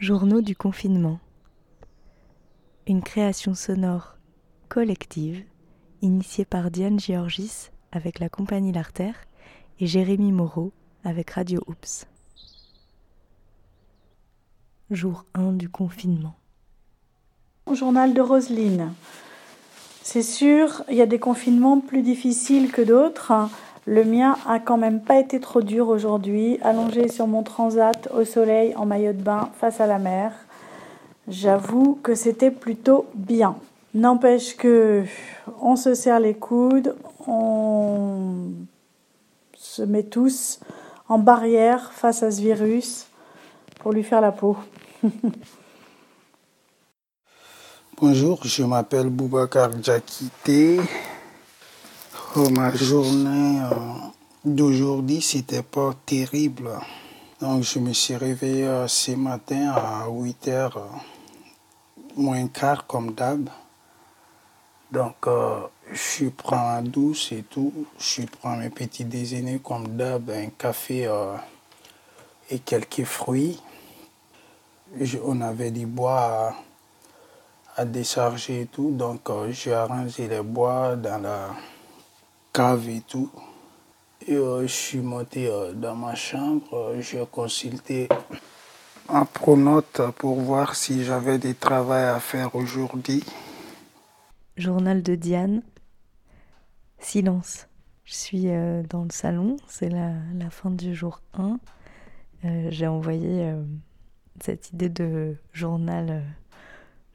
Journaux 0.00 0.40
du 0.40 0.56
confinement. 0.56 1.18
Une 2.86 3.02
création 3.02 3.54
sonore 3.54 4.16
collective 4.70 5.44
initiée 6.00 6.46
par 6.46 6.70
Diane 6.70 6.98
Georgis 6.98 7.68
avec 7.92 8.18
la 8.18 8.30
compagnie 8.30 8.72
L'Artère 8.72 9.26
et 9.78 9.86
Jérémy 9.86 10.32
Moreau 10.32 10.72
avec 11.04 11.32
Radio 11.32 11.60
Oops. 11.66 12.06
Jour 14.90 15.26
1 15.34 15.52
du 15.52 15.68
confinement. 15.68 16.34
Journal 17.70 18.14
de 18.14 18.22
Roselyne. 18.22 18.94
C'est 20.02 20.22
sûr, 20.22 20.82
il 20.88 20.96
y 20.96 21.02
a 21.02 21.06
des 21.06 21.18
confinements 21.18 21.78
plus 21.78 22.00
difficiles 22.00 22.72
que 22.72 22.80
d'autres. 22.80 23.50
Le 23.90 24.04
mien 24.04 24.36
a 24.46 24.60
quand 24.60 24.76
même 24.76 25.00
pas 25.00 25.18
été 25.18 25.40
trop 25.40 25.62
dur 25.62 25.88
aujourd'hui, 25.88 26.60
allongé 26.62 27.08
sur 27.08 27.26
mon 27.26 27.42
transat 27.42 28.08
au 28.14 28.24
soleil 28.24 28.72
en 28.76 28.86
maillot 28.86 29.12
de 29.12 29.20
bain 29.20 29.50
face 29.58 29.80
à 29.80 29.88
la 29.88 29.98
mer. 29.98 30.30
J'avoue 31.26 31.98
que 32.00 32.14
c'était 32.14 32.52
plutôt 32.52 33.06
bien. 33.16 33.56
N'empêche 33.92 34.56
que 34.56 35.02
on 35.60 35.74
se 35.74 35.94
serre 35.94 36.20
les 36.20 36.34
coudes, 36.34 36.94
on 37.26 38.52
se 39.56 39.82
met 39.82 40.04
tous 40.04 40.60
en 41.08 41.18
barrière 41.18 41.92
face 41.92 42.22
à 42.22 42.30
ce 42.30 42.40
virus 42.40 43.08
pour 43.80 43.90
lui 43.90 44.04
faire 44.04 44.20
la 44.20 44.30
peau. 44.30 44.56
Bonjour, 48.00 48.38
je 48.44 48.62
m'appelle 48.62 49.08
Boubacar 49.08 49.70
Djakité. 49.82 50.78
Oh, 52.36 52.48
ma 52.48 52.72
journée 52.72 53.60
euh, 53.60 53.74
d'aujourd'hui, 54.44 55.20
c'était 55.20 55.64
pas 55.64 55.92
terrible. 56.06 56.70
Donc, 57.40 57.64
je 57.64 57.80
me 57.80 57.92
suis 57.92 58.14
réveillé 58.14 58.68
euh, 58.68 58.86
ce 58.86 59.10
matin 59.10 59.72
à 59.74 60.06
8 60.08 60.46
h 60.46 60.50
euh, 60.50 60.80
moins 62.16 62.46
quart 62.46 62.86
comme 62.86 63.14
d'hab. 63.14 63.50
Donc, 64.92 65.26
je 65.92 66.28
prends 66.28 66.74
la 66.74 66.82
douce 66.82 67.32
et 67.32 67.42
tout. 67.42 67.72
Je 67.98 68.22
prends 68.22 68.56
mes 68.56 68.70
petits 68.70 69.04
déjeuners 69.04 69.58
comme 69.58 69.88
d'hab, 69.96 70.30
un 70.30 70.50
café 70.50 71.10
et 72.48 72.60
quelques 72.60 73.04
fruits. 73.04 73.60
on 75.24 75.40
avait 75.40 75.72
du 75.72 75.86
bois 75.86 76.54
à, 77.76 77.84
décharger 77.84 78.60
et 78.60 78.66
tout. 78.66 78.92
Donc, 78.92 79.28
j'ai 79.50 79.74
arrangé 79.74 80.28
les 80.28 80.42
bois 80.42 80.94
dans 80.94 81.22
la 81.22 81.50
cave 82.52 82.88
et 82.88 83.00
tout. 83.00 83.30
Et 84.26 84.34
euh, 84.34 84.62
je 84.62 84.72
suis 84.72 85.00
monté 85.00 85.48
euh, 85.48 85.72
dans 85.72 85.94
ma 85.94 86.14
chambre, 86.14 86.74
euh, 86.74 87.00
j'ai 87.00 87.24
consulté 87.30 88.08
un 89.08 89.24
pronote 89.24 90.02
pour 90.18 90.40
voir 90.40 90.74
si 90.74 91.04
j'avais 91.04 91.38
des 91.38 91.54
travaux 91.54 91.92
à 91.92 92.20
faire 92.20 92.54
aujourd'hui. 92.54 93.24
Journal 94.56 95.02
de 95.02 95.14
Diane. 95.14 95.62
Silence. 96.98 97.66
Je 98.04 98.14
suis 98.14 98.46
dans 98.88 99.04
le 99.04 99.10
salon, 99.12 99.56
c'est 99.68 99.88
la, 99.88 100.50
fin 100.50 100.70
du 100.70 100.94
jour 100.94 101.20
1. 101.34 101.60
j'ai 102.68 102.88
envoyé 102.88 103.54
cette 104.42 104.72
idée 104.72 104.88
de 104.88 105.36
journal, 105.52 106.24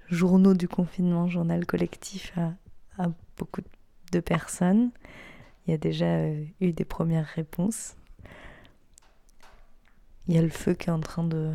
journaux 0.09 0.53
du 0.53 0.69
confinement, 0.69 1.27
journal 1.27 1.65
collectif 1.65 2.31
à, 2.37 2.53
à 3.03 3.09
beaucoup 3.37 3.59
de 3.59 3.67
personnes. 4.19 4.91
Il 5.65 5.71
y 5.71 5.73
a 5.73 5.77
déjà 5.77 6.05
euh, 6.05 6.45
eu 6.61 6.73
des 6.73 6.85
premières 6.85 7.25
réponses. 7.25 7.95
Il 10.27 10.35
y 10.35 10.37
a 10.37 10.41
le 10.41 10.49
feu 10.49 10.73
qui 10.73 10.89
est 10.89 10.93
en 10.93 10.99
train 10.99 11.23
de 11.23 11.53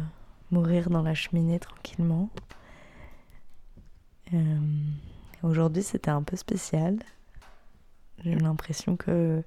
mourir 0.51 0.91
dans 0.91 1.03
la 1.03 1.15
cheminée 1.15 1.59
tranquillement. 1.59 2.29
Euh, 4.33 4.59
aujourd'hui, 5.43 5.83
c'était 5.83 6.11
un 6.11 6.23
peu 6.23 6.37
spécial. 6.37 6.99
J'ai 8.25 8.35
l'impression 8.35 8.97
que 8.97 9.43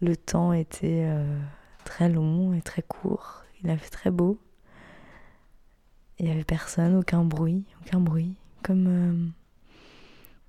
le 0.00 0.16
temps 0.16 0.52
était 0.52 1.04
euh, 1.04 1.38
très 1.84 2.08
long 2.08 2.54
et 2.54 2.62
très 2.62 2.82
court. 2.82 3.44
Il 3.62 3.70
a 3.70 3.76
fait 3.76 3.90
très 3.90 4.10
beau. 4.10 4.38
Il 6.18 6.26
n'y 6.26 6.32
avait 6.32 6.44
personne, 6.44 6.96
aucun 6.96 7.24
bruit, 7.24 7.64
aucun 7.82 8.00
bruit. 8.00 8.34
Comme 8.62 9.32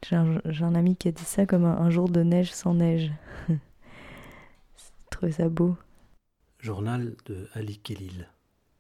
j'ai 0.04 0.16
un, 0.16 0.76
ami 0.76 0.96
qui 0.96 1.10
a 1.10 1.12
dit 1.12 1.24
ça 1.24 1.46
comme 1.46 1.66
un, 1.66 1.90
jour 1.90 2.10
de 2.10 2.22
neige 2.22 2.54
sans 2.54 2.74
neige. 2.74 3.12
Trouvé 5.12 5.32
ça 5.32 5.50
beau. 5.50 5.78
Journal 6.60 7.16
de 7.26 7.48
Ali 7.54 7.78
Kélil. 7.78 8.30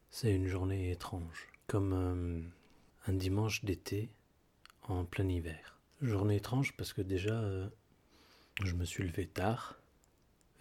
C'est 0.09 0.34
une 0.34 0.47
journée 0.47 0.91
étrange, 0.91 1.47
comme 1.68 1.94
euh, 1.94 2.41
un 3.08 3.13
dimanche 3.13 3.63
d'été 3.63 4.09
en 4.84 5.06
plein 5.06 5.28
hiver. 5.28 5.78
Journée 6.02 6.38
étrange 6.38 6.74
parce 6.78 6.94
que 6.94 7.02
déjà, 7.02 7.34
euh, 7.34 7.68
je 8.63 8.74
me 8.74 8.85
suis 8.85 9.03
levé 9.03 9.28
tard, 9.28 9.79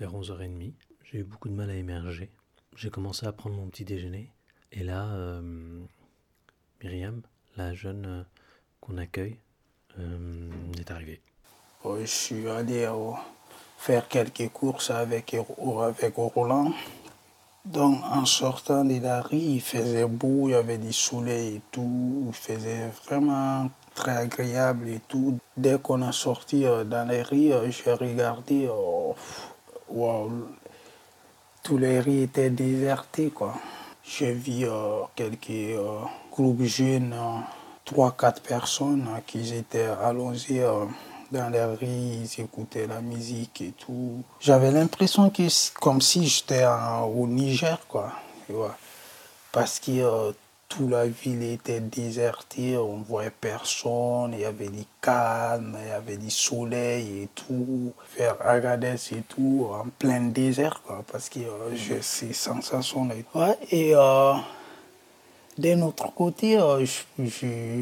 vers 0.01 0.13
11h30. 0.13 0.75
J'ai 1.05 1.19
eu 1.19 1.25
beaucoup 1.25 1.49
de 1.49 1.55
mal 1.55 1.71
à 1.71 1.75
émerger. 1.75 2.31
J'ai 2.77 2.91
commencé 2.91 3.27
à 3.27 3.33
prendre 3.33 3.57
mon 3.57 3.69
petit 3.69 3.85
déjeuner. 3.85 4.33
Et 4.73 4.83
là, 4.83 5.07
euh, 5.15 5.81
Myriam, 6.83 7.23
la 7.57 7.73
jeune 7.73 8.27
qu'on 8.81 8.99
accueille, 8.99 9.39
est 10.79 10.91
arrivé 10.91 11.21
Je 11.85 12.07
suis 12.07 12.49
allé 12.49 12.85
euh, 12.85 13.13
faire 13.79 14.09
quelques 14.09 14.49
courses 14.51 14.91
avec, 14.91 15.35
avec 15.35 16.15
Roland. 16.17 16.73
Donc 17.65 18.01
en 18.05 18.25
sortant 18.25 18.85
de 18.85 18.99
la 19.01 19.21
rue, 19.21 19.37
il 19.37 19.61
faisait 19.61 20.07
beau, 20.07 20.49
il 20.49 20.53
y 20.53 20.55
avait 20.55 20.79
du 20.79 20.93
soleil 20.93 21.57
et 21.57 21.63
tout. 21.71 22.25
Il 22.29 22.33
faisait 22.33 22.89
vraiment 23.07 23.71
très 23.95 24.17
agréable 24.17 24.89
et 24.89 25.01
tout. 25.07 25.39
Dès 25.57 25.79
qu'on 25.79 26.03
a 26.03 26.13
sorti 26.13 26.65
euh, 26.65 26.85
dans 26.85 27.07
les 27.09 27.23
rues, 27.23 27.53
j'ai 27.71 27.93
regardé, 27.93 28.69
wow, 29.89 30.31
tous 31.63 31.79
les 31.79 32.01
rues 32.01 32.23
étaient 32.23 32.51
désertés. 32.51 33.33
J'ai 34.05 34.33
vu 34.33 34.65
quelques 35.15 35.77
groupes 36.31 36.63
jeunes 36.63 37.15
trois, 37.89 38.13
quatre 38.13 38.43
personnes 38.43 39.07
hein, 39.09 39.21
qui 39.27 39.55
étaient 39.55 39.89
allongées 40.05 40.63
euh, 40.63 40.85
dans 41.33 41.49
les 41.49 41.65
rues, 41.65 41.87
ils 41.87 42.41
écoutaient 42.41 42.87
la 42.87 43.01
musique 43.01 43.63
et 43.63 43.73
tout. 43.73 44.23
J'avais 44.41 44.71
l'impression 44.71 45.31
que 45.31 45.43
comme 45.79 46.03
si 46.03 46.27
j'étais 46.27 46.67
au 46.67 47.27
Niger, 47.27 47.79
quoi. 47.89 48.13
Parce 49.53 49.81
que 49.81 49.91
euh, 49.93 50.33
toute 50.69 50.91
la 50.91 51.07
ville 51.07 51.43
était 51.43 51.81
désertée, 51.81 52.77
on 52.77 52.99
ne 52.99 53.05
voyait 53.05 53.31
personne, 53.31 54.33
il 54.35 54.41
y 54.41 54.45
avait 54.45 54.69
du 54.69 54.85
calme, 55.01 55.77
il 55.83 55.89
y 55.89 55.93
avait 55.93 56.19
du 56.19 56.31
soleil 56.31 57.23
et 57.23 57.29
tout. 57.35 57.95
Vers 58.19 58.37
Agadez 58.47 58.97
et 59.13 59.23
tout, 59.23 59.67
en 59.73 59.87
plein 59.99 60.21
désert, 60.21 60.83
quoi. 60.87 61.03
Parce 61.11 61.31
que 61.31 61.41
euh, 61.41 61.75
j'ai 61.75 62.03
ces 62.03 62.35
sensations-là. 62.35 63.55
Et 63.71 63.95
d'un 65.59 65.83
autre 65.83 66.15
côté, 66.15 66.57
euh, 66.57 66.85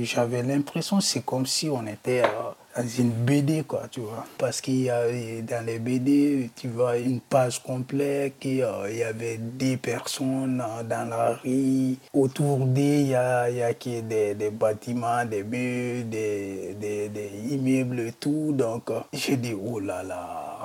j'avais 0.03 0.43
l'impression 0.43 1.01
c'est 1.01 1.25
comme 1.25 1.45
si 1.45 1.69
on 1.69 1.87
était 1.87 2.23
euh, 2.23 2.29
dans 2.75 2.89
une 2.89 3.11
BD, 3.11 3.65
quoi, 3.65 3.83
tu 3.91 4.01
vois. 4.01 4.25
Parce 4.39 4.63
qu'il 4.63 4.83
y 4.83 4.91
a 4.91 5.03
dans 5.43 5.65
les 5.65 5.79
BD, 5.79 6.51
tu 6.57 6.69
vois 6.69 6.97
une 6.97 7.21
page 7.21 7.63
complète, 7.63 8.37
il 8.45 8.57
y 8.57 9.03
avait 9.03 9.37
des 9.37 9.77
personnes 9.77 10.63
dans 10.89 11.09
la 11.09 11.35
rue. 11.35 11.97
Autour 12.15 12.61
d'eux, 12.61 12.81
il 12.81 13.09
y 13.09 13.15
a, 13.15 13.51
des, 13.51 14.51
bâtiments, 14.51 15.25
des 15.27 15.43
murs, 15.43 16.05
des, 16.07 17.31
immeubles 17.51 18.13
tout. 18.19 18.53
Donc, 18.53 18.91
euh, 18.91 19.01
j'ai 19.13 19.37
dit, 19.37 19.55
oh 19.55 19.81
là 19.81 20.03
là, 20.03 20.61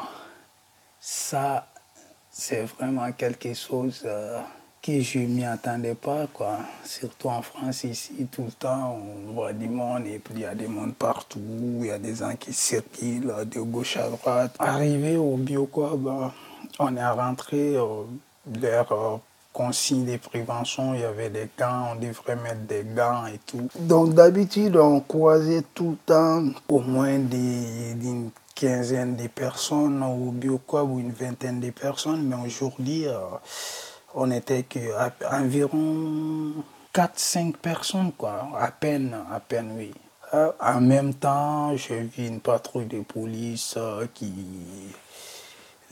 ça, 0.99 1.67
c'est 2.29 2.63
vraiment 2.63 3.11
quelque 3.11 3.53
chose 3.53 4.07
que 4.81 4.99
je 4.99 5.19
m'y 5.19 5.45
attendais 5.45 5.93
pas, 5.93 6.25
quoi. 6.33 6.57
Surtout 6.83 7.29
en 7.29 7.41
France, 7.41 7.83
ici, 7.83 8.27
tout 8.31 8.45
le 8.45 8.51
temps, 8.51 8.99
on 9.27 9.33
voit 9.33 9.53
du 9.53 9.69
monde 9.69 10.07
et 10.07 10.17
puis 10.17 10.33
il 10.35 10.41
y 10.41 10.45
a 10.45 10.55
des 10.55 10.67
monde 10.67 10.95
partout, 10.95 11.39
il 11.79 11.85
y 11.85 11.91
a 11.91 11.99
des 11.99 12.15
gens 12.15 12.35
qui 12.35 12.51
circulent 12.51 13.33
de 13.45 13.59
gauche 13.59 13.97
à 13.97 14.09
droite. 14.09 14.55
Arrivé 14.57 15.17
au 15.17 15.37
Biocob, 15.37 16.31
on 16.79 16.95
est 16.95 17.07
rentré 17.09 17.75
euh, 17.75 18.03
euh, 18.63 19.17
consigne 19.53 20.05
de 20.05 20.17
prévention, 20.17 20.95
il 20.95 21.01
y 21.01 21.03
avait 21.03 21.29
des 21.29 21.49
gants, 21.59 21.89
on 21.91 21.95
devrait 21.95 22.37
mettre 22.37 22.61
des 22.67 22.83
gants 22.95 23.27
et 23.27 23.39
tout. 23.45 23.69
Donc 23.79 24.13
d'habitude, 24.15 24.77
on 24.77 24.99
croisait 25.01 25.63
tout 25.75 25.91
le 25.91 25.97
temps 25.97 26.43
au 26.69 26.79
moins 26.79 27.19
d'une 27.19 28.31
quinzaine 28.55 29.15
de 29.15 29.27
personnes 29.27 30.01
au 30.03 30.31
Biocob 30.31 30.89
ou 30.89 30.99
une 30.99 31.11
vingtaine 31.11 31.59
de 31.59 31.69
personnes, 31.69 32.23
mais 32.23 32.35
aujourd'hui, 32.47 33.07
euh, 33.07 33.19
on 34.15 34.27
n'était 34.27 34.63
qu'environ 34.63 36.53
4-5 36.93 37.53
personnes, 37.57 38.11
quoi. 38.13 38.49
À 38.57 38.71
peine, 38.71 39.17
à 39.31 39.39
peine, 39.39 39.73
oui. 39.77 39.93
Euh, 40.33 40.51
en 40.59 40.79
même 40.81 41.13
temps, 41.13 41.75
j'ai 41.75 42.01
vu 42.01 42.27
une 42.27 42.39
patrouille 42.39 42.85
de 42.85 43.01
police 43.01 43.75
euh, 43.77 44.07
qui. 44.13 44.31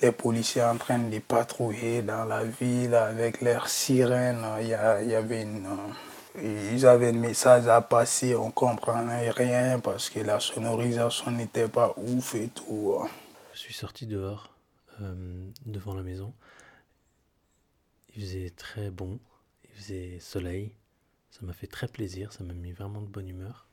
Les 0.02 0.14
policiers 0.14 0.64
en 0.64 0.78
train 0.78 0.98
de 0.98 1.20
patrouiller 1.20 2.02
dans 2.04 2.24
la 2.24 2.46
ville 2.46 2.96
avec 2.96 3.42
leurs 3.42 3.68
sirènes. 3.68 4.46
Il 4.62 4.74
avait 4.74 5.42
une, 5.42 5.68
ils 6.42 6.86
avaient 6.86 7.12
le 7.12 7.20
message 7.20 7.68
à 7.68 7.82
passer, 7.82 8.36
on 8.36 8.52
comprenait 8.52 9.30
rien 9.30 9.80
parce 9.80 10.10
que 10.10 10.20
la 10.20 10.40
sonorisation 10.40 11.32
n'était 11.32 11.68
pas 11.68 11.94
ouf 11.98 12.36
et 12.36 12.48
tout. 12.48 12.96
Je 13.54 13.60
suis 13.60 13.74
sorti 13.74 14.06
dehors, 14.06 14.50
euh, 15.02 15.14
devant 15.66 15.96
la 15.96 16.04
maison. 16.04 16.32
Il 18.20 18.26
faisait 18.26 18.50
très 18.50 18.92
bon, 18.92 19.18
il 19.64 19.70
faisait 19.70 20.20
soleil. 20.20 20.74
Ça 21.32 21.46
m'a 21.46 21.54
fait 21.54 21.68
très 21.68 21.88
plaisir, 21.88 22.34
ça 22.34 22.44
m'a 22.44 22.54
mis 22.54 22.74
vraiment 22.74 23.02
de 23.02 23.08
bonne 23.08 23.30
humeur. 23.30 23.66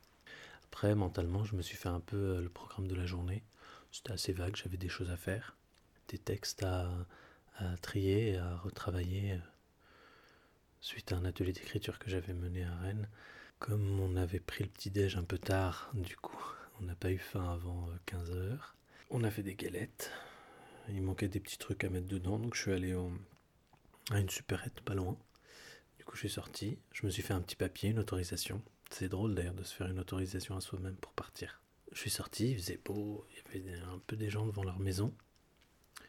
Après, 0.63 0.95
mentalement, 0.95 1.43
je 1.43 1.53
me 1.53 1.61
suis 1.61 1.75
fait 1.75 1.89
un 1.89 1.99
peu 1.99 2.15
euh, 2.15 2.41
le 2.41 2.47
programme 2.47 2.87
de 2.87 2.95
la 2.95 3.05
journée. 3.05 3.43
C'était 3.91 4.13
assez 4.13 4.31
vague, 4.31 4.55
j'avais 4.55 4.77
des 4.77 4.87
choses 4.87 5.11
à 5.11 5.17
faire, 5.17 5.57
des 6.07 6.17
textes 6.17 6.63
à, 6.63 6.89
trier 7.81 8.37
à 8.37 8.55
retravailler 8.55 9.33
euh, 9.33 9.39
suite 10.79 11.11
à 11.11 11.17
un 11.17 11.25
atelier 11.25 11.51
d'écriture 11.51 11.99
que 11.99 12.09
j'avais 12.09 12.33
mené 12.33 12.63
à 12.63 12.73
Rennes. 12.77 13.09
Comme 13.59 13.99
on 13.99 14.15
avait 14.15 14.39
pris 14.39 14.63
le 14.63 14.69
petit-déj 14.69 15.17
un 15.17 15.25
peu 15.25 15.39
tard, 15.39 15.91
du 15.93 16.15
coup, 16.15 16.41
on 16.79 16.85
n'a 16.85 16.95
pas 16.95 17.11
eu 17.11 17.17
faim 17.17 17.51
avant 17.51 17.89
15 18.05 18.31
euh. 18.31 18.55
On 19.09 19.25
a 19.25 19.29
fait 19.29 19.43
des 19.43 19.55
galettes. 19.55 20.09
Il 20.87 21.01
manquait 21.01 21.27
des 21.27 21.41
petits 21.41 21.57
trucs 21.57 21.83
à 21.83 21.89
mettre 21.89 22.07
dedans, 22.07 22.39
donc 22.39 22.55
je 22.55 22.61
suis 22.61 22.71
allé 22.71 22.95
à 24.11 24.19
une 24.19 24.29
supérette 24.29 24.81
pas 24.81 24.93
loin. 24.93 25.17
Du 25.97 26.05
coup, 26.05 26.15
je 26.15 26.21
suis 26.21 26.29
sorti, 26.29 26.79
je 26.91 27.05
me 27.05 27.11
suis 27.11 27.23
fait 27.23 27.33
un 27.33 27.41
petit 27.41 27.55
papier, 27.55 27.89
une 27.89 27.99
autorisation. 27.99 28.61
C'est 28.89 29.09
drôle 29.09 29.35
d'ailleurs 29.35 29.53
de 29.53 29.63
se 29.63 29.73
faire 29.73 29.87
une 29.87 29.99
autorisation 29.99 30.55
à 30.55 30.61
soi-même 30.61 30.95
pour 30.95 31.13
partir. 31.13 31.61
Je 31.91 31.99
suis 31.99 32.09
sorti, 32.09 32.51
il 32.51 32.57
faisait 32.57 32.79
beau, 32.83 33.25
il 33.31 33.61
y 33.61 33.69
avait 33.69 33.79
un 33.81 33.99
peu 34.07 34.15
des 34.15 34.29
gens 34.29 34.45
devant 34.45 34.63
leur 34.63 34.79
maison. 34.79 35.13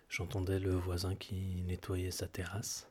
J'entendais 0.08 0.58
le 0.58 0.74
voisin 0.74 1.14
qui 1.14 1.62
nettoyait 1.62 2.10
sa 2.10 2.28
terrasse. 2.28 2.88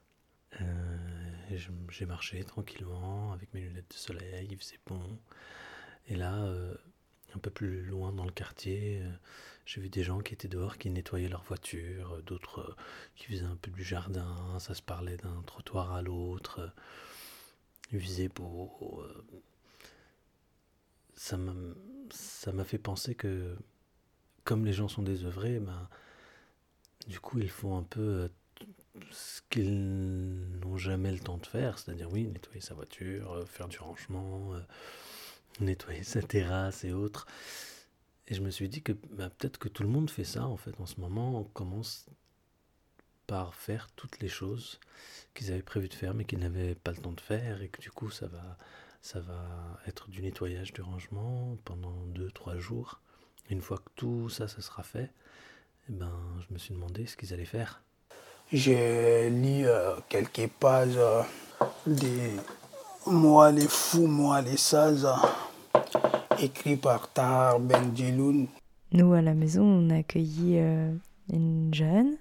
Euh, 0.62 1.57
j'ai 1.89 2.06
marché 2.06 2.44
tranquillement 2.44 3.33
avec 3.33 3.54
mes 3.54 3.62
lunettes 3.62 3.89
de 3.89 3.95
soleil, 3.95 4.48
il 4.51 4.57
faisait 4.57 4.80
bon. 4.86 5.19
Et 6.07 6.15
là, 6.15 6.45
euh, 6.45 6.75
un 7.38 7.39
peu 7.39 7.50
plus 7.50 7.84
loin 7.84 8.12
dans 8.12 8.25
le 8.25 8.31
quartier, 8.31 9.00
euh, 9.01 9.10
j'ai 9.66 9.81
vu 9.81 9.89
des 9.89 10.04
gens 10.04 10.19
qui 10.19 10.34
étaient 10.34 10.48
dehors, 10.48 10.78
qui 10.78 10.89
nettoyaient 10.89 11.30
leur 11.30 11.44
voiture, 11.44 12.22
d'autres 12.25 12.75
qui 13.16 13.28
faisaient 13.28 13.45
un 13.45 13.57
peu 13.57 13.72
du 13.72 13.84
jardin, 13.84 14.57
ça 14.60 14.74
se 14.74 14.81
parlait 14.81 15.18
d'un 15.18 15.42
trottoir 15.45 15.94
à 15.94 16.01
l'autre. 16.01 16.72
Il 17.92 18.01
faisait 18.01 18.30
beau. 18.30 19.04
Ça 21.16 21.38
m'a 21.38 22.63
fait 22.63 22.78
penser 22.78 23.16
que, 23.16 23.56
comme 24.44 24.66
les 24.66 24.74
gens 24.74 24.88
sont 24.88 25.04
désœuvrés, 25.04 25.60
ben, 25.60 25.90
du 27.07 27.19
coup, 27.19 27.40
ils 27.40 27.50
font 27.50 27.78
un 27.78 27.83
peu 27.83 28.01
euh, 28.01 28.28
ce 29.12 29.42
qu'ils 29.50 30.60
n'ont 30.60 30.78
jamais 30.78 31.12
le 31.12 31.19
temps 31.19 31.38
de 31.38 31.45
faire, 31.45 31.80
c'est-à-dire, 31.80 32.12
oui, 32.12 32.28
nettoyer 32.28 32.62
sa 32.62 32.74
voiture, 32.74 33.31
euh, 33.31 33.45
faire 33.45 33.68
du 33.68 33.80
rangement, 33.80 34.54
euh, 34.54 34.60
nettoyer 35.59 36.04
sa 36.04 36.21
terrasse 36.21 36.83
et 36.83 36.94
autres. 36.94 37.25
Et 38.27 38.36
je 38.36 38.42
me 38.42 38.50
suis 38.50 38.69
dit 38.69 38.81
que 38.81 38.92
bah, 39.12 39.30
peut-être 39.30 39.57
que 39.57 39.69
tout 39.69 39.83
le 39.83 39.89
monde 39.89 40.09
fait 40.09 40.24
ça, 40.24 40.45
en 40.45 40.57
fait, 40.57 40.80
en 40.80 40.86
ce 40.86 41.00
moment. 41.00 41.39
On 41.39 41.44
commence 41.44 42.06
par 43.25 43.54
faire 43.56 43.89
toutes 43.95 44.19
les 44.19 44.30
choses 44.30 44.80
qu'ils 45.33 45.51
avaient 45.51 45.62
prévu 45.62 45.89
de 45.89 45.94
faire, 45.94 46.13
mais 46.13 46.25
qu'ils 46.25 46.39
n'avaient 46.39 46.75
pas 46.75 46.92
le 46.92 46.98
temps 46.98 47.12
de 47.12 47.21
faire, 47.21 47.62
et 47.62 47.68
que 47.68 47.81
du 47.81 47.92
coup, 47.92 48.09
ça 48.09 48.27
va, 48.27 48.57
ça 49.01 49.19
va 49.19 49.80
être 49.86 50.09
du 50.09 50.21
nettoyage, 50.21 50.74
du 50.74 50.81
rangement 50.81 51.57
pendant 51.65 51.94
deux, 52.07 52.31
trois 52.31 52.57
jours. 52.57 53.01
Une 53.50 53.62
fois 53.62 53.77
que 53.77 53.89
tout 53.95 54.30
ça, 54.30 54.48
ça 54.48 54.62
sera 54.62 54.83
fait, 54.83 55.12
eh 55.89 55.94
ben, 55.94 56.12
je 56.39 56.54
me 56.54 56.57
suis 56.57 56.74
demandé 56.74 57.06
ce 57.06 57.15
qu'ils 57.15 57.33
allaient 57.33 57.45
faire. 57.45 57.81
J'ai 58.51 59.30
lu 59.30 59.68
euh, 59.68 59.95
quelques 60.07 60.50
pages 60.59 60.95
euh, 60.95 61.21
des 61.86 62.31
Moi 63.06 63.51
les 63.51 63.68
fous, 63.68 64.07
moi 64.07 64.42
les 64.42 64.57
sages, 64.57 65.06
euh, 66.39 66.45
écrits 66.45 66.78
par 66.78 67.12
Tar 67.12 67.60
Benjiloun. 67.60 68.48
Nous, 68.92 69.13
à 69.13 69.22
la 69.22 69.34
maison, 69.34 69.63
on 69.63 69.89
a 69.89 69.98
accueilli 69.98 70.60
une 71.31 71.74
jeune. 71.74 72.18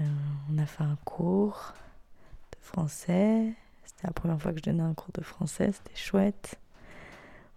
on 0.00 0.58
a 0.58 0.66
fait 0.66 0.84
un 0.84 0.96
cours 1.04 1.74
de 2.52 2.58
français. 2.64 3.52
C'était 3.84 4.06
la 4.06 4.12
première 4.12 4.40
fois 4.40 4.52
que 4.52 4.58
je 4.58 4.64
donnais 4.64 4.82
un 4.82 4.94
cours 4.94 5.12
de 5.12 5.22
français, 5.22 5.70
c'était 5.72 5.96
chouette. 5.96 6.58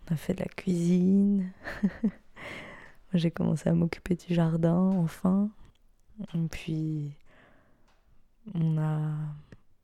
On 0.09 0.13
a 0.13 0.17
fait 0.17 0.33
de 0.33 0.39
la 0.39 0.47
cuisine. 0.47 1.51
J'ai 3.13 3.31
commencé 3.31 3.69
à 3.69 3.73
m'occuper 3.73 4.15
du 4.15 4.33
jardin, 4.33 4.77
enfin. 4.77 5.49
Et 6.33 6.47
puis, 6.49 7.11
on 8.53 8.77
a 8.77 8.99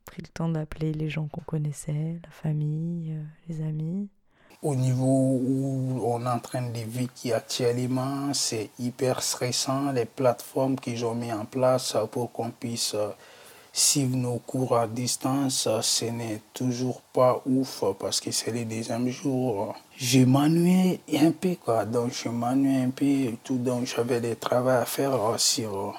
pris 0.04 0.22
le 0.22 0.28
temps 0.28 0.48
d'appeler 0.48 0.92
les 0.92 1.10
gens 1.10 1.26
qu'on 1.28 1.40
connaissait, 1.40 2.20
la 2.22 2.30
famille, 2.30 3.12
euh, 3.12 3.22
les 3.48 3.62
amis. 3.62 4.08
Au 4.62 4.74
niveau 4.74 5.40
où 5.42 6.02
on 6.04 6.24
est 6.24 6.28
en 6.28 6.38
train 6.38 6.62
de 6.62 6.78
vivre 6.78 7.34
actuellement, 7.34 8.32
c'est 8.32 8.70
hyper 8.78 9.22
stressant. 9.22 9.92
Les 9.92 10.06
plateformes 10.06 10.76
qu'ils 10.76 11.04
ont 11.04 11.14
mis 11.14 11.32
en 11.32 11.44
place 11.44 11.96
pour 12.10 12.32
qu'on 12.32 12.50
puisse 12.50 12.94
euh, 12.94 13.08
suivre 13.72 14.16
nos 14.16 14.38
cours 14.38 14.76
à 14.76 14.86
distance, 14.86 15.68
ce 15.82 16.04
n'est 16.06 16.40
toujours 16.54 17.00
pas 17.12 17.42
ouf 17.46 17.84
parce 17.98 18.20
que 18.20 18.30
c'est 18.30 18.50
les 18.50 18.64
deuxième 18.64 19.08
jours 19.08 19.74
je 19.98 20.18
m'ennuie 20.20 21.00
un 21.14 21.30
peu, 21.30 21.56
quoi. 21.56 21.86
Donc, 21.86 22.12
je 22.12 22.28
m'ennuie 22.28 22.76
un 22.76 22.90
peu 22.90 23.32
tout. 23.42 23.56
Donc, 23.56 23.86
j'avais 23.86 24.20
des 24.20 24.36
travaux 24.36 24.68
à 24.68 24.84
faire 24.84 25.14
euh, 25.14 25.38
sur 25.38 25.74
euh, 25.74 25.92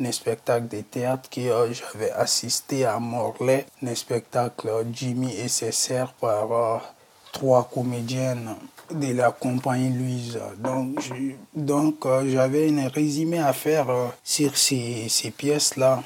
un 0.00 0.10
spectacle 0.10 0.68
de 0.68 0.80
théâtre 0.80 1.28
que 1.28 1.40
euh, 1.40 1.70
j'avais 1.70 2.10
assisté 2.12 2.86
à 2.86 2.98
Morlaix, 2.98 3.66
un 3.86 3.94
spectacle 3.94 4.70
Jimmy 4.90 5.34
et 5.34 5.48
ses 5.48 5.72
sœurs 5.72 6.14
par 6.14 6.94
trois 7.32 7.68
comédiennes 7.68 8.54
de 8.90 9.12
la 9.12 9.32
compagnie 9.32 9.90
Louise. 9.96 10.38
Donc, 10.58 11.10
donc 11.54 12.06
j'avais 12.26 12.70
un 12.70 12.88
résumé 12.88 13.38
à 13.38 13.52
faire 13.52 13.88
sur 14.22 14.56
ces, 14.56 15.08
ces 15.08 15.30
pièces-là. 15.30 16.02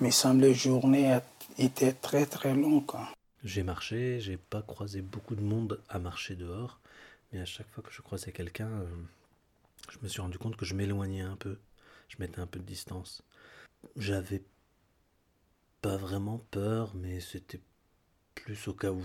Mais 0.00 0.10
semble 0.10 0.46
la 0.46 0.52
journée 0.52 1.18
était 1.58 1.92
très 1.92 2.26
très 2.26 2.54
longue. 2.54 2.92
J'ai 3.44 3.62
marché, 3.62 4.18
j'ai 4.20 4.36
pas 4.36 4.62
croisé 4.62 5.02
beaucoup 5.02 5.36
de 5.36 5.40
monde 5.40 5.80
à 5.88 5.98
marcher 5.98 6.34
dehors, 6.34 6.80
mais 7.32 7.40
à 7.40 7.44
chaque 7.44 7.70
fois 7.70 7.82
que 7.84 7.92
je 7.92 8.02
croisais 8.02 8.32
quelqu'un, 8.32 8.68
euh, 8.68 8.86
je 9.90 9.98
me 10.02 10.08
suis 10.08 10.20
rendu 10.20 10.36
compte 10.36 10.56
que 10.56 10.64
je 10.64 10.74
m'éloignais 10.74 11.20
un 11.20 11.36
peu, 11.36 11.56
je 12.08 12.16
mettais 12.18 12.40
un 12.40 12.46
peu 12.46 12.58
de 12.58 12.64
distance. 12.64 13.22
J'avais 13.96 14.42
pas 15.80 15.96
vraiment 15.96 16.44
peur, 16.50 16.92
mais 16.94 17.20
c'était 17.20 17.60
plus 18.34 18.68
au 18.68 18.74
cas 18.74 18.90
où. 18.90 19.04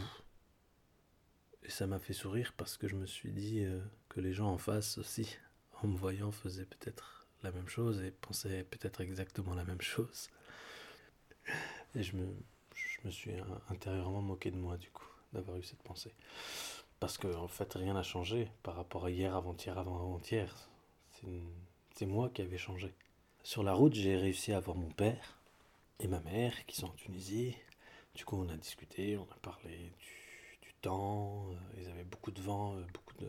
Et 1.63 1.69
ça 1.69 1.87
m'a 1.87 1.99
fait 1.99 2.13
sourire 2.13 2.53
parce 2.57 2.77
que 2.77 2.87
je 2.87 2.95
me 2.95 3.05
suis 3.05 3.31
dit 3.31 3.63
euh, 3.63 3.79
que 4.09 4.19
les 4.19 4.33
gens 4.33 4.51
en 4.51 4.57
face 4.57 4.97
aussi, 4.97 5.37
en 5.81 5.87
me 5.87 5.97
voyant, 5.97 6.31
faisaient 6.31 6.65
peut-être 6.65 7.27
la 7.43 7.51
même 7.51 7.67
chose 7.67 8.01
et 8.01 8.11
pensaient 8.11 8.63
peut-être 8.63 9.01
exactement 9.01 9.53
la 9.53 9.63
même 9.63 9.81
chose. 9.81 10.29
Et 11.95 12.03
je 12.03 12.15
me, 12.15 12.27
je 12.73 12.97
me 13.05 13.11
suis 13.11 13.33
intérieurement 13.69 14.21
moqué 14.21 14.51
de 14.51 14.57
moi 14.57 14.77
du 14.77 14.89
coup, 14.89 15.07
d'avoir 15.33 15.57
eu 15.57 15.63
cette 15.63 15.81
pensée. 15.83 16.13
Parce 16.99 17.17
que 17.17 17.27
en 17.27 17.47
fait, 17.47 17.73
rien 17.73 17.95
n'a 17.95 18.03
changé 18.03 18.51
par 18.63 18.75
rapport 18.75 19.05
à 19.05 19.11
hier, 19.11 19.35
avant-hier, 19.35 19.77
avant-avant-hier. 19.77 20.69
C'est 21.95 22.05
moi 22.05 22.29
qui 22.29 22.41
avais 22.41 22.57
changé. 22.57 22.93
Sur 23.43 23.63
la 23.63 23.73
route, 23.73 23.93
j'ai 23.93 24.15
réussi 24.17 24.53
à 24.53 24.59
voir 24.59 24.77
mon 24.77 24.91
père 24.91 25.39
et 25.99 26.07
ma 26.07 26.19
mère 26.19 26.65
qui 26.65 26.75
sont 26.75 26.87
en 26.87 26.93
Tunisie. 26.93 27.55
Du 28.13 28.23
coup, 28.23 28.37
on 28.37 28.49
a 28.49 28.57
discuté, 28.57 29.17
on 29.17 29.23
a 29.23 29.39
parlé 29.41 29.91
temps. 30.81 31.45
Euh, 31.49 31.81
ils 31.81 31.89
avaient 31.89 32.03
beaucoup 32.03 32.31
de 32.31 32.41
vent, 32.41 32.75
euh, 32.75 32.81
beaucoup 32.93 33.15
de. 33.19 33.27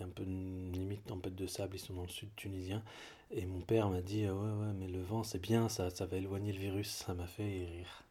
un 0.00 0.08
peu 0.08 0.22
limite 0.24 1.04
tempête 1.06 1.34
de 1.34 1.46
sable, 1.46 1.76
ils 1.76 1.80
sont 1.80 1.94
dans 1.94 2.02
le 2.02 2.08
sud 2.08 2.28
tunisien. 2.36 2.82
Et 3.30 3.46
mon 3.46 3.60
père 3.60 3.88
m'a 3.88 4.02
dit 4.02 4.26
Ouais, 4.26 4.30
ouais, 4.30 4.72
mais 4.74 4.88
le 4.88 5.02
vent 5.02 5.22
c'est 5.22 5.40
bien, 5.40 5.68
ça, 5.68 5.90
ça 5.90 6.06
va 6.06 6.16
éloigner 6.16 6.52
le 6.52 6.58
virus. 6.60 6.90
Ça 6.90 7.14
m'a 7.14 7.26
fait 7.26 7.66
rire. 7.66 8.04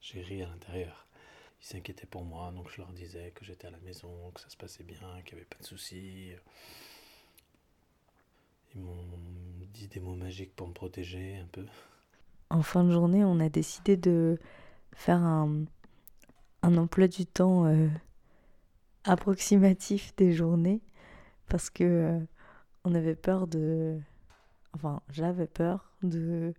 J'ai 0.00 0.22
ri 0.22 0.42
à 0.42 0.48
l'intérieur. 0.48 1.06
Ils 1.62 1.66
s'inquiétaient 1.66 2.06
pour 2.06 2.24
moi, 2.24 2.52
donc 2.52 2.70
je 2.70 2.78
leur 2.78 2.92
disais 2.92 3.32
que 3.34 3.44
j'étais 3.44 3.66
à 3.66 3.70
la 3.70 3.78
maison, 3.78 4.30
que 4.34 4.40
ça 4.40 4.50
se 4.50 4.56
passait 4.56 4.84
bien, 4.84 4.98
qu'il 5.24 5.34
n'y 5.34 5.40
avait 5.40 5.48
pas 5.48 5.58
de 5.58 5.64
soucis. 5.64 6.32
Ils 8.74 8.80
m'ont 8.82 8.94
dit 9.72 9.88
des 9.88 10.00
mots 10.00 10.14
magiques 10.14 10.54
pour 10.54 10.68
me 10.68 10.74
protéger 10.74 11.36
un 11.38 11.46
peu. 11.46 11.64
En 12.50 12.62
fin 12.62 12.84
de 12.84 12.92
journée, 12.92 13.24
on 13.24 13.40
a 13.40 13.48
décidé 13.48 13.96
de 13.96 14.38
faire 14.92 15.22
un, 15.22 15.64
un 16.62 16.76
emploi 16.76 17.08
du 17.08 17.26
temps 17.26 17.66
euh, 17.66 17.88
approximatif 19.04 20.14
des 20.16 20.32
journées 20.32 20.82
parce 21.48 21.70
que 21.70 21.84
euh, 21.84 22.20
on 22.84 22.94
avait 22.94 23.14
peur 23.14 23.46
de 23.46 23.98
enfin 24.74 25.00
j'avais 25.10 25.46
peur 25.46 25.92
de 26.02 26.54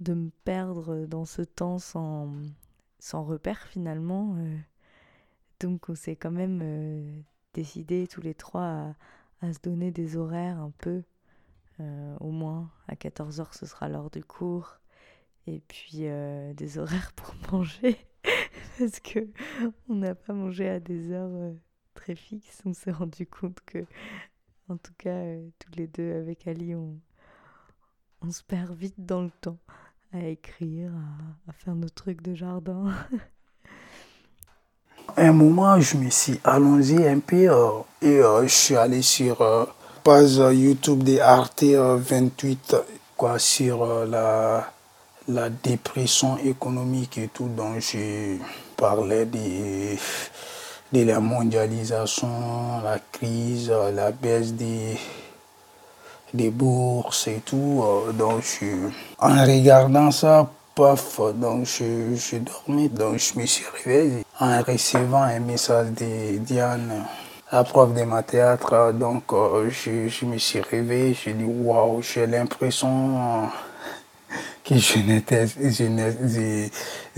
de 0.00 0.14
me 0.14 0.30
perdre 0.44 1.06
dans 1.06 1.24
ce 1.24 1.42
temps 1.42 1.78
sans, 1.78 2.32
sans 2.98 3.22
repère 3.22 3.66
finalement. 3.66 4.34
Euh. 4.38 4.56
donc 5.60 5.88
on 5.90 5.94
s'est 5.94 6.16
quand 6.16 6.30
même 6.30 7.22
décidé 7.52 8.06
tous 8.06 8.22
les 8.22 8.34
trois 8.34 8.94
à, 9.42 9.52
se 9.52 9.58
donner 9.62 9.90
des 9.90 10.16
horaires 10.16 10.58
un 10.58 10.72
peu. 10.78 11.02
Au 12.20 12.30
moins 12.30 12.70
à 12.88 12.94
14h 12.94 13.48
ce 13.52 13.66
sera 13.66 13.88
l'heure 13.88 14.10
du 14.10 14.24
cours. 14.24 14.80
Et 15.46 15.60
puis 15.60 16.06
des 16.54 16.78
horaires 16.78 17.12
pour 17.14 17.34
manger. 17.52 17.98
Parce 18.80 19.00
que 19.00 19.28
on 19.88 19.96
n'a 19.96 20.14
pas 20.14 20.32
mangé 20.32 20.68
à 20.68 20.80
des 20.80 21.12
heures 21.12 21.28
euh, 21.30 21.52
très 21.94 22.14
fixes. 22.14 22.62
On 22.64 22.72
s'est 22.72 22.92
rendu 22.92 23.26
compte 23.26 23.58
que, 23.66 23.84
en 24.68 24.76
tout 24.76 24.94
cas, 24.96 25.10
euh, 25.10 25.46
tous 25.58 25.72
les 25.76 25.86
deux 25.86 26.14
avec 26.14 26.48
Ali, 26.48 26.74
on, 26.74 26.98
on 28.22 28.30
se 28.30 28.42
perd 28.42 28.74
vite 28.74 28.94
dans 28.98 29.22
le 29.22 29.30
temps 29.40 29.58
à 30.12 30.24
écrire, 30.24 30.90
à, 31.46 31.52
faire 31.52 31.74
nos 31.74 31.88
trucs 31.88 32.22
de 32.22 32.34
jardin. 32.34 32.86
Un 35.16 35.32
moment, 35.32 35.80
je 35.80 35.96
me 35.96 36.08
suis 36.08 36.38
allongé 36.44 37.08
un 37.08 37.18
peu 37.18 37.50
euh, 37.50 37.80
et 38.00 38.20
je 38.42 38.48
suis 38.48 38.76
allé 38.76 39.02
sur 39.02 39.42
euh, 39.42 39.64
page 40.04 40.36
YouTube 40.36 41.02
de 41.02 41.18
Arte 41.18 41.64
28 41.64 42.76
quoi, 43.16 43.38
sur 43.38 44.06
la, 44.06 44.72
la 45.26 45.50
dépression 45.50 46.38
économique 46.38 47.18
et 47.18 47.28
tout. 47.28 47.48
Donc, 47.48 47.80
je 47.80 48.38
parlais 48.80 49.26
de, 49.26 49.96
de 50.92 51.04
la 51.04 51.20
mondialisation, 51.20 52.80
la 52.82 52.98
crise, 53.12 53.70
la 53.94 54.10
baisse 54.10 54.52
des, 54.54 54.98
des 56.32 56.50
bourses 56.50 57.28
et 57.28 57.42
tout. 57.44 57.84
Donc, 58.14 58.40
je, 58.42 58.88
en 59.18 59.44
regardant 59.44 60.10
ça, 60.10 60.50
paf, 60.74 61.20
donc 61.34 61.66
je, 61.66 62.14
je 62.16 62.36
dormais, 62.38 62.88
donc 62.88 63.18
je 63.18 63.38
me 63.38 63.44
suis 63.44 63.66
réveillé 63.84 64.24
en 64.40 64.62
recevant 64.62 65.22
un 65.22 65.40
message 65.40 65.88
de 66.00 66.38
Diane, 66.38 67.04
la 67.52 67.64
prof 67.64 67.92
de 67.92 68.04
ma 68.04 68.22
théâtre. 68.22 68.92
Donc, 68.94 69.24
euh, 69.32 69.68
je, 69.68 70.08
je 70.08 70.24
me 70.24 70.38
suis 70.38 70.60
réveillé, 70.62 71.14
j'ai 71.14 71.34
dit 71.34 71.44
waouh, 71.44 72.00
j'ai 72.00 72.26
l'impression 72.26 73.48
que 74.74 74.78
je 74.78 74.98
n'étais, 75.00 75.46
je 75.46 75.84
n'ex- 75.84 76.18
je- 76.34 76.68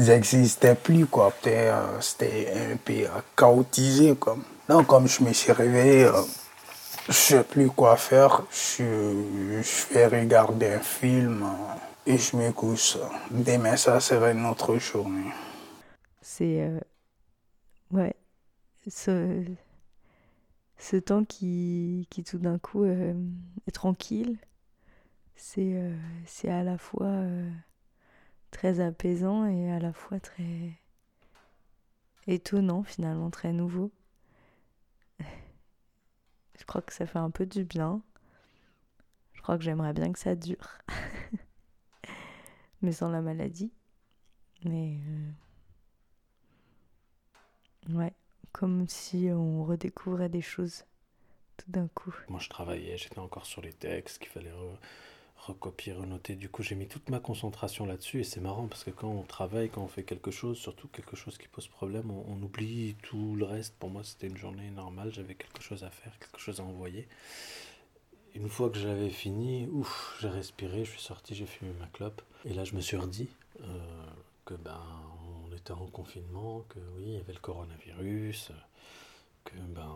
j'existais 0.05 0.75
plus, 0.75 1.07
quoi. 1.07 1.33
C'était, 2.01 2.53
un 2.73 2.77
peu 2.77 3.07
chaotisé, 3.37 4.15
quoi. 4.17 4.37
Donc, 4.69 4.87
comme 4.87 5.09
je 5.09 5.23
me 5.25 5.33
suis 5.33 5.53
réveillé, 5.53 6.05
euh, 6.05 6.13
je 7.09 7.13
sais 7.15 7.45
plus 7.45 7.69
quoi 7.71 7.97
faire. 7.97 8.43
Je, 8.51 8.85
je 9.63 9.95
vais 9.95 10.07
regarder 10.07 10.75
un 10.75 10.81
film 10.81 11.43
euh, 11.45 12.13
et 12.13 12.19
je 12.19 12.37
me 12.37 12.53
couche. 12.53 12.99
Demain, 13.31 13.77
ça 13.77 14.01
sera 14.01 14.31
une 14.33 14.47
autre 14.47 14.79
journée. 14.79 15.33
C'est. 16.21 16.63
euh, 16.63 16.81
ouais. 17.93 18.15
Ce, 18.89 19.45
ce 20.79 20.97
temps 20.97 21.25
qui, 21.25 22.07
qui 22.11 22.25
tout 22.25 22.39
d'un 22.39 22.59
coup 22.59 22.85
est 22.85 23.15
tranquille, 23.73 24.39
c'est 25.37 25.75
euh, 25.75 25.95
c'est 26.27 26.49
à 26.51 26.63
la 26.63 26.79
fois 26.79 27.07
euh, 27.07 27.51
très 28.53 28.79
apaisant 28.81 29.47
et 29.47 29.73
à 29.73 29.81
la 29.81 29.93
fois 29.93 30.21
très 30.21 30.79
étonnant, 32.27 32.83
finalement, 32.83 33.31
très 33.31 33.53
nouveau. 33.53 33.93
Je 36.59 36.65
crois 36.65 36.83
que 36.83 36.93
ça 36.93 37.07
fait 37.07 37.19
un 37.19 37.31
peu 37.31 37.47
du 37.47 37.65
bien. 37.65 38.03
Je 39.35 39.43
crois 39.43 39.59
que 39.59 39.65
j'aimerais 39.65 39.93
bien 39.93 40.11
que 40.13 40.19
ça 40.19 40.35
dure. 40.35 40.79
Mais 42.83 42.93
sans 42.93 43.09
la 43.11 43.21
maladie. 43.21 43.73
Mais. 44.65 45.01
euh, 45.09 45.31
Ouais, 47.91 48.13
comme 48.53 48.89
si 48.89 49.29
on 49.33 49.65
redécouvrait 49.65 50.29
des 50.29 50.41
choses 50.43 50.85
tout 51.57 51.71
d'un 51.71 51.89
coup. 51.89 52.15
Moi, 52.29 52.41
je 52.41 52.49
travaillais, 52.49 52.97
j'étais 52.97 53.19
encore 53.19 53.47
sur 53.47 53.61
les 53.63 53.73
textes 53.73 54.19
qu'il 54.19 54.29
fallait 54.29 54.53
recopier, 55.47 55.93
renoter. 55.93 56.37
Du 56.37 56.49
coup, 56.49 56.63
j'ai 56.63 56.75
mis 56.75 56.87
toute 56.87 57.11
ma 57.11 57.19
concentration 57.19 57.85
là-dessus 57.85 58.21
et 58.21 58.25
c'est 58.25 58.41
marrant 58.41 58.69
parce 58.69 58.85
que 58.85 58.91
quand 58.91 59.09
on 59.09 59.23
travaille, 59.23 59.69
quand 59.71 59.83
on 59.83 59.89
fait 59.89 60.05
quelque 60.05 60.31
chose, 60.31 60.59
surtout 60.59 60.89
quelque 60.89 61.17
chose 61.17 61.37
qui 61.37 61.49
pose 61.49 61.67
problème, 61.67 62.11
on, 62.11 62.41
oublie 62.43 62.95
tout 63.03 63.35
le 63.37 63.45
reste. 63.45 63.75
Pour 63.79 63.91
moi, 63.91 64.03
c'était 64.05 64.29
une 64.29 64.37
journée 64.37 64.71
normale, 64.71 65.13
j'avais 65.13 65.35
quelque 65.35 65.63
chose 65.63 65.85
à 65.85 65.91
faire, 65.91 66.17
quelque 66.19 66.39
chose 66.39 66.61
à 66.61 66.65
envoyer. 66.65 67.09
Une 68.35 68.49
fois 68.49 68.71
que 68.71 68.79
j'avais 68.79 69.11
fini, 69.11 69.67
ouf, 69.67 70.17
j'ai 70.21 70.29
respiré, 70.29 70.85
je 70.85 70.91
suis 70.93 71.01
sorti, 71.01 71.35
j'ai 71.35 71.47
fumé 71.47 71.73
ma 71.79 71.87
clope. 71.87 72.23
Et 72.45 72.55
là, 72.55 72.65
je 72.65 72.75
me 72.75 72.81
suis 72.81 72.97
redit 72.97 73.29
euh, 73.61 74.07
que 74.45 74.55
ben, 74.55 74.81
on 75.47 75.55
était 75.55 75.73
en 75.73 75.87
confinement, 75.87 76.65
que 76.69 76.79
oui, 76.97 77.05
il 77.07 77.13
y 77.15 77.17
avait 77.17 77.33
le 77.33 77.41
coronavirus, 77.41 78.53
que 79.45 79.55
ben, 79.57 79.91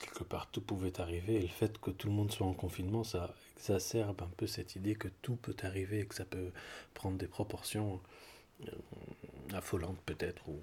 quelque 0.00 0.24
part 0.24 0.50
tout 0.50 0.60
pouvait 0.62 1.00
arriver. 1.00 1.36
Et 1.36 1.42
le 1.42 1.48
fait 1.48 1.78
que 1.78 1.90
tout 1.90 2.08
le 2.08 2.14
monde 2.14 2.32
soit 2.32 2.46
en 2.46 2.54
confinement, 2.54 3.04
ça 3.04 3.34
exacerbe 3.56 4.22
un 4.22 4.30
peu 4.36 4.46
cette 4.46 4.74
idée 4.76 4.94
que 4.96 5.08
tout 5.22 5.36
peut 5.36 5.56
arriver 5.62 6.00
et 6.00 6.06
que 6.06 6.14
ça 6.14 6.24
peut 6.24 6.50
prendre 6.94 7.18
des 7.18 7.28
proportions 7.28 8.00
euh, 8.66 8.72
affolantes 9.54 10.00
peut-être. 10.06 10.48
Ou 10.48 10.58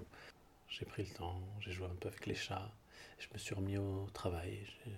j'ai 0.68 0.84
pris 0.84 1.04
le 1.04 1.14
temps, 1.14 1.40
j'ai 1.60 1.72
joué 1.72 1.86
un 1.86 1.94
peu 2.00 2.08
avec 2.08 2.26
les 2.26 2.34
chats, 2.34 2.70
je 3.18 3.26
me 3.32 3.38
suis 3.38 3.54
remis 3.54 3.78
au 3.78 4.08
travail, 4.12 4.58
j'ai- 4.84 4.92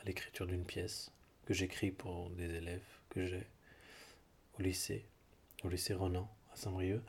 à 0.00 0.04
l'écriture 0.04 0.46
d'une 0.46 0.64
pièce 0.64 1.10
que 1.46 1.54
j'écris 1.54 1.90
pour 1.90 2.30
des 2.30 2.54
élèves 2.54 2.84
que 3.10 3.26
j'ai 3.26 3.46
au 4.58 4.62
lycée, 4.62 5.04
au 5.64 5.68
lycée 5.68 5.94
Renan 5.94 6.28
à 6.52 6.56
Saint-Brieuc. 6.56 7.00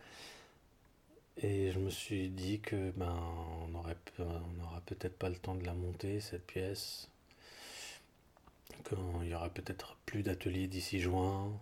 Et 1.38 1.72
je 1.72 1.80
me 1.80 1.90
suis 1.90 2.30
dit 2.30 2.60
que 2.60 2.92
ben 2.92 3.18
on 3.62 3.68
n'aura 3.70 4.82
peut-être 4.86 5.18
pas 5.18 5.30
le 5.30 5.38
temps 5.38 5.56
de 5.56 5.66
la 5.66 5.74
monter 5.74 6.20
cette 6.20 6.46
pièce, 6.46 7.10
qu'il 8.88 9.28
y 9.28 9.34
aura 9.34 9.50
peut-être 9.50 9.96
plus 10.06 10.24
d'ateliers 10.24 10.68
d'ici 10.68 11.00
juin. 11.00 11.58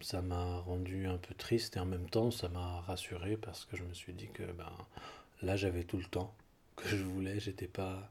Ça 0.00 0.22
m'a 0.22 0.60
rendu 0.60 1.06
un 1.06 1.18
peu 1.18 1.34
triste 1.34 1.76
et 1.76 1.80
en 1.80 1.84
même 1.84 2.08
temps 2.08 2.30
ça 2.30 2.48
m'a 2.48 2.80
rassuré 2.82 3.36
parce 3.36 3.66
que 3.66 3.76
je 3.76 3.82
me 3.84 3.92
suis 3.92 4.14
dit 4.14 4.28
que 4.28 4.44
ben 4.44 4.72
là 5.42 5.56
j'avais 5.56 5.84
tout 5.84 5.98
le 5.98 6.04
temps 6.04 6.34
que 6.76 6.88
je 6.88 7.04
voulais, 7.04 7.38
j'étais 7.40 7.68
pas 7.68 8.10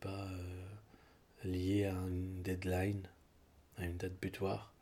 pas 0.00 0.08
euh, 0.08 0.64
lié 1.44 1.86
à 1.86 1.92
une 1.92 2.42
deadline, 2.42 3.02
à 3.78 3.84
une 3.84 3.96
date 3.96 4.18
butoir. 4.20 4.72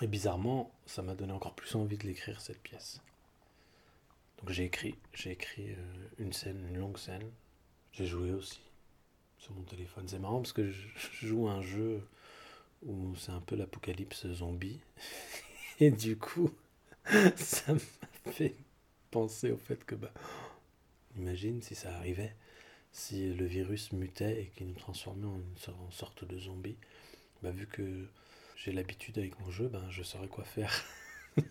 Et 0.00 0.06
bizarrement, 0.06 0.72
ça 0.86 1.02
m'a 1.02 1.14
donné 1.14 1.32
encore 1.32 1.54
plus 1.54 1.74
envie 1.74 1.96
de 1.96 2.06
l'écrire, 2.06 2.40
cette 2.40 2.62
pièce. 2.62 3.00
Donc 4.38 4.50
j'ai 4.50 4.64
écrit, 4.64 4.94
j'ai 5.12 5.32
écrit 5.32 5.70
euh, 5.70 6.08
une 6.18 6.32
scène, 6.32 6.64
une 6.68 6.78
longue 6.78 6.98
scène. 6.98 7.28
J'ai 7.92 8.06
joué 8.06 8.32
aussi 8.32 8.60
sur 9.38 9.52
mon 9.54 9.62
téléphone. 9.62 10.06
C'est 10.06 10.20
marrant 10.20 10.40
parce 10.40 10.52
que 10.52 10.70
je 10.70 10.86
joue 11.20 11.48
un 11.48 11.62
jeu 11.62 12.06
où 12.86 13.16
c'est 13.16 13.32
un 13.32 13.40
peu 13.40 13.56
l'apocalypse 13.56 14.28
zombie. 14.32 14.80
Et 15.80 15.90
du 15.90 16.16
coup, 16.16 16.50
ça 17.36 17.74
m'a 17.74 18.32
fait 18.32 18.54
penser 19.10 19.50
au 19.50 19.56
fait 19.56 19.84
que, 19.84 19.96
bah, 19.96 20.12
imagine 21.16 21.60
si 21.60 21.74
ça 21.74 21.92
arrivait, 21.96 22.34
si 22.92 23.32
le 23.32 23.46
virus 23.46 23.92
mutait 23.92 24.42
et 24.42 24.46
qu'il 24.48 24.68
nous 24.68 24.74
transformait 24.74 25.26
en 25.26 25.38
une 25.38 25.90
sorte 25.90 26.24
de 26.24 26.38
zombie. 26.38 26.76
Bah, 27.42 27.50
vu 27.50 27.66
que 27.66 28.06
j'ai 28.58 28.72
l'habitude 28.72 29.18
avec 29.18 29.38
mon 29.38 29.50
jeu, 29.50 29.68
ben, 29.68 29.88
je 29.88 30.02
saurais 30.02 30.26
quoi 30.26 30.44
faire. 30.44 30.84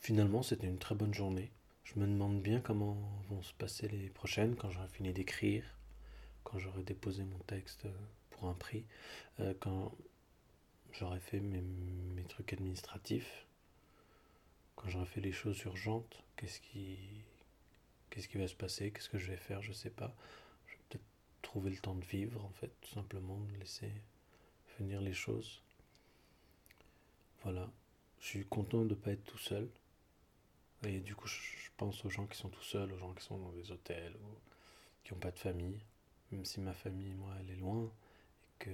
Finalement, 0.00 0.42
c'était 0.42 0.66
une 0.66 0.78
très 0.78 0.94
bonne 0.94 1.12
journée. 1.12 1.50
Je 1.84 1.98
me 2.00 2.06
demande 2.06 2.40
bien 2.40 2.60
comment 2.60 2.96
vont 3.28 3.42
se 3.42 3.52
passer 3.52 3.88
les 3.88 4.08
prochaines 4.08 4.56
quand 4.56 4.70
j'aurai 4.70 4.88
fini 4.88 5.12
d'écrire, 5.12 5.64
quand 6.44 6.58
j'aurai 6.58 6.82
déposé 6.82 7.24
mon 7.24 7.38
texte 7.40 7.86
pour 8.30 8.48
un 8.48 8.54
prix, 8.54 8.86
euh, 9.40 9.52
quand 9.60 9.94
j'aurai 10.92 11.20
fait 11.20 11.40
mes, 11.40 11.60
mes 11.60 12.24
trucs 12.24 12.54
administratifs, 12.54 13.46
quand 14.76 14.88
j'aurai 14.88 15.06
fait 15.06 15.20
les 15.20 15.32
choses 15.32 15.60
urgentes, 15.64 16.22
qu'est-ce 16.36 16.60
qui, 16.60 16.98
qu'est-ce 18.08 18.28
qui 18.28 18.38
va 18.38 18.48
se 18.48 18.54
passer, 18.54 18.90
qu'est-ce 18.92 19.10
que 19.10 19.18
je 19.18 19.30
vais 19.30 19.36
faire, 19.36 19.60
je 19.60 19.72
sais 19.72 19.90
pas. 19.90 20.14
Je 20.66 20.72
vais 20.72 20.80
peut-être 20.88 21.04
trouver 21.42 21.70
le 21.70 21.78
temps 21.78 21.94
de 21.94 22.04
vivre, 22.04 22.42
en 22.46 22.52
fait, 22.52 22.72
tout 22.80 22.94
simplement, 22.94 23.38
de 23.40 23.58
laisser 23.58 23.92
venir 24.78 25.00
les 25.00 25.14
choses. 25.14 25.62
Voilà. 27.42 27.70
Je 28.20 28.26
suis 28.26 28.44
content 28.46 28.82
de 28.82 28.90
ne 28.90 28.94
pas 28.94 29.12
être 29.12 29.24
tout 29.24 29.38
seul. 29.38 29.68
Et 30.86 31.00
du 31.00 31.14
coup, 31.14 31.28
je 31.28 31.68
pense 31.76 32.04
aux 32.04 32.10
gens 32.10 32.26
qui 32.26 32.38
sont 32.38 32.48
tout 32.48 32.62
seuls, 32.62 32.92
aux 32.92 32.98
gens 32.98 33.12
qui 33.12 33.24
sont 33.24 33.38
dans 33.38 33.52
des 33.52 33.70
hôtels, 33.70 34.16
qui 35.02 35.12
n'ont 35.12 35.20
pas 35.20 35.30
de 35.30 35.38
famille. 35.38 35.78
Même 36.30 36.44
si 36.44 36.60
ma 36.60 36.74
famille, 36.74 37.14
moi, 37.14 37.32
elle 37.40 37.50
est 37.50 37.60
loin. 37.60 37.90
Et 38.42 38.64
que 38.64 38.70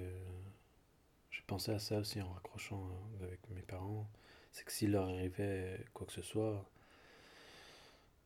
j'ai 1.30 1.42
pensé 1.46 1.72
à 1.72 1.78
ça 1.78 1.98
aussi 1.98 2.20
en 2.20 2.28
raccrochant 2.32 2.88
euh, 3.20 3.24
avec 3.24 3.40
mes 3.50 3.62
parents. 3.62 4.08
C'est 4.52 4.64
que 4.64 4.72
s'il 4.72 4.92
leur 4.92 5.08
arrivait 5.08 5.84
quoi 5.92 6.06
que 6.06 6.12
ce 6.12 6.22
soit, 6.22 6.68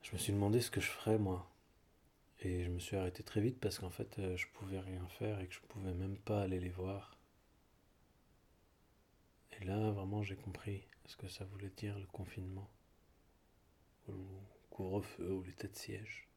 je 0.03 0.13
me 0.13 0.19
suis 0.19 0.33
demandé 0.33 0.61
ce 0.61 0.71
que 0.71 0.81
je 0.81 0.91
ferais, 0.91 1.19
moi. 1.19 1.51
Et 2.43 2.65
je 2.65 2.71
me 2.71 2.79
suis 2.79 2.97
arrêté 2.97 3.23
très 3.23 3.41
vite 3.41 3.59
parce 3.59 3.79
qu'en 3.79 3.91
fait, 3.91 4.19
euh, 4.19 4.37
je 4.37 4.47
pouvais 4.53 4.81
rien 4.81 5.07
faire 5.19 5.41
et 5.41 5.47
que 5.47 5.55
je 5.55 5.61
pouvais 5.61 5.95
même 5.95 6.17
pas 6.17 6.43
aller 6.43 6.61
les 6.61 6.69
voir. 6.69 7.14
Et 9.65 9.67
là, 9.67 9.91
vraiment, 9.93 10.23
j'ai 10.23 10.37
compris 10.37 10.87
ce 11.07 11.17
que 11.17 11.27
ça 11.27 11.47
voulait 11.47 11.71
dire 11.71 11.99
le 11.99 12.05
confinement, 12.09 12.69
le 14.07 14.15
couvre-feu, 14.69 15.33
ou 15.33 15.43
l'état 15.43 15.69
de 15.69 15.75
siège. 15.75 16.29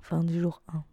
Fin 0.00 0.22
du 0.22 0.40
jour 0.40 0.62
1. 0.68 0.84